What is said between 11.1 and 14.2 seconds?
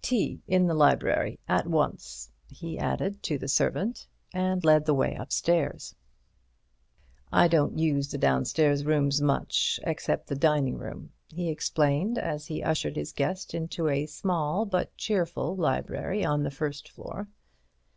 he explained, as he ushered his guest into a